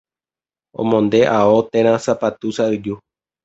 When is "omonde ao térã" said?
0.81-1.93